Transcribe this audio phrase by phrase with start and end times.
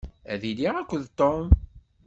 [0.33, 1.45] Ad iliɣ akked Tom.